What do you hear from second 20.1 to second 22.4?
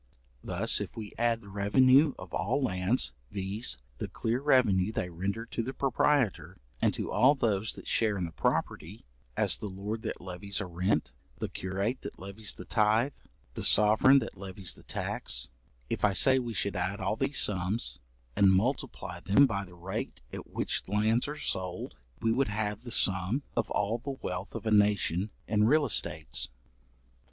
at which lands are sold, we